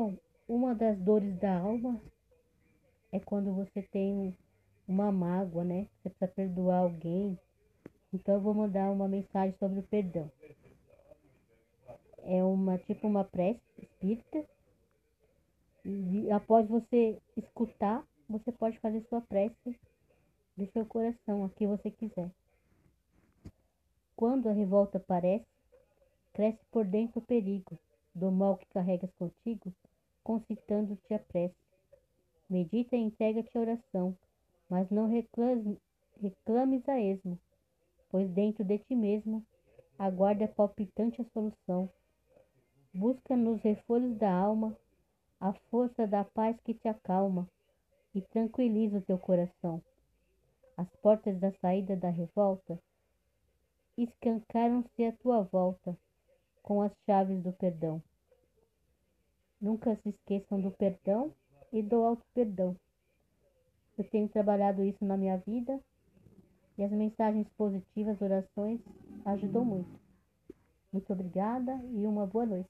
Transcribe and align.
Bom, 0.00 0.16
uma 0.46 0.76
das 0.76 0.96
dores 0.96 1.36
da 1.40 1.58
alma 1.58 2.00
é 3.10 3.18
quando 3.18 3.52
você 3.52 3.82
tem 3.82 4.32
uma 4.86 5.10
mágoa, 5.10 5.64
né? 5.64 5.88
Você 5.96 6.10
precisa 6.10 6.28
perdoar 6.28 6.82
alguém. 6.82 7.36
Então 8.14 8.36
eu 8.36 8.40
vou 8.40 8.54
mandar 8.54 8.92
uma 8.92 9.08
mensagem 9.08 9.56
sobre 9.58 9.80
o 9.80 9.82
perdão. 9.82 10.30
É 12.18 12.44
uma 12.44 12.78
tipo 12.78 13.08
uma 13.08 13.24
prece 13.24 13.60
espírita. 13.76 14.48
E 15.84 16.30
após 16.30 16.68
você 16.68 17.20
escutar, 17.36 18.06
você 18.28 18.52
pode 18.52 18.78
fazer 18.78 19.04
sua 19.08 19.20
prece 19.20 19.76
do 20.56 20.64
seu 20.70 20.86
coração, 20.86 21.44
a 21.44 21.50
que 21.50 21.66
você 21.66 21.90
quiser. 21.90 22.30
Quando 24.14 24.48
a 24.48 24.52
revolta 24.52 24.98
aparece, 24.98 25.48
cresce 26.32 26.64
por 26.70 26.84
dentro 26.84 27.18
o 27.18 27.26
perigo 27.26 27.76
do 28.14 28.30
mal 28.30 28.56
que 28.56 28.66
carregas 28.66 29.10
contigo, 29.18 29.72
concitando-te 30.22 31.14
a 31.14 31.18
prece. 31.18 31.54
Medita 32.48 32.96
e 32.96 33.00
entrega-te 33.00 33.56
a 33.56 33.60
oração, 33.60 34.16
mas 34.68 34.90
não 34.90 35.08
reclames, 35.08 35.78
reclames 36.20 36.88
a 36.88 37.00
esmo, 37.00 37.38
pois 38.10 38.28
dentro 38.30 38.64
de 38.64 38.78
ti 38.78 38.94
mesmo 38.94 39.44
aguarda 39.98 40.48
palpitante 40.48 41.20
a 41.20 41.24
solução. 41.26 41.90
Busca 42.94 43.36
nos 43.36 43.60
refolhos 43.60 44.16
da 44.16 44.32
alma 44.32 44.76
a 45.40 45.52
força 45.70 46.06
da 46.06 46.24
paz 46.24 46.58
que 46.64 46.74
te 46.74 46.88
acalma 46.88 47.48
e 48.14 48.22
tranquiliza 48.22 48.98
o 48.98 49.02
teu 49.02 49.18
coração. 49.18 49.82
As 50.76 50.88
portas 50.96 51.38
da 51.38 51.52
saída 51.60 51.96
da 51.96 52.08
revolta 52.08 52.78
escancaram-se 53.96 55.04
à 55.04 55.12
tua 55.12 55.42
volta 55.42 55.96
com 56.68 56.82
as 56.82 56.92
chaves 57.06 57.42
do 57.42 57.50
perdão. 57.50 58.02
Nunca 59.58 59.96
se 60.02 60.10
esqueçam 60.10 60.60
do 60.60 60.70
perdão 60.70 61.32
e 61.72 61.80
do 61.82 62.04
auto-perdão. 62.04 62.76
Eu 63.96 64.04
tenho 64.04 64.28
trabalhado 64.28 64.84
isso 64.84 65.02
na 65.02 65.16
minha 65.16 65.38
vida 65.38 65.80
e 66.76 66.84
as 66.84 66.90
mensagens 66.90 67.48
positivas, 67.56 68.20
orações, 68.20 68.80
ajudam 69.24 69.64
muito. 69.64 69.98
Muito 70.92 71.10
obrigada 71.10 71.72
e 71.90 72.06
uma 72.06 72.26
boa 72.26 72.44
noite. 72.44 72.68